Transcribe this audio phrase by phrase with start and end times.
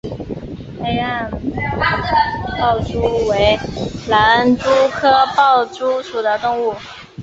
[0.81, 1.29] 黑暗
[2.59, 3.55] 豹蛛为
[4.09, 6.73] 狼蛛科豹蛛属的动物。